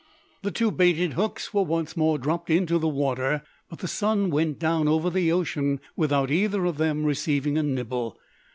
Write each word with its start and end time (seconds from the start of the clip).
The 0.41 0.49
two 0.49 0.71
baited 0.71 1.13
hooks 1.13 1.53
were 1.53 1.61
once 1.61 1.95
more 1.95 2.17
dropped 2.17 2.49
into 2.49 2.79
the 2.79 2.87
water, 2.87 3.43
but 3.69 3.77
the 3.77 3.87
sun 3.87 4.31
went 4.31 4.57
down 4.57 4.87
over 4.87 5.11
the 5.11 5.31
ocean 5.31 5.79
without 5.95 6.31
either 6.31 6.65
of 6.65 6.77
them 6.77 7.03
receiving 7.05 7.55
a 7.55 7.61
nibble. 7.61 8.17